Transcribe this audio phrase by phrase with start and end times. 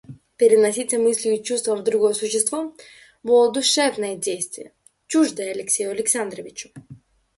[0.35, 2.73] Переноситься мыслью и чувством в другое существо
[3.21, 4.71] было душевное действие,
[5.05, 6.71] чуждое Алексею Александровичу.